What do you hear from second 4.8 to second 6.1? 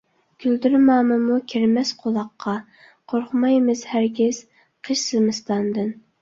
قىش- زىمىستاندىن.